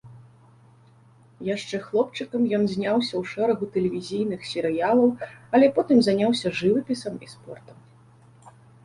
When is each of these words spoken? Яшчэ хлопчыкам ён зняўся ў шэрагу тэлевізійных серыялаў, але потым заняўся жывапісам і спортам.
Яшчэ 1.55 1.75
хлопчыкам 1.87 2.41
ён 2.57 2.63
зняўся 2.71 3.13
ў 3.21 3.31
шэрагу 3.31 3.65
тэлевізійных 3.75 4.41
серыялаў, 4.53 5.09
але 5.59 5.67
потым 5.77 5.97
заняўся 6.09 6.47
жывапісам 6.61 7.13
і 7.27 7.31
спортам. 7.35 7.77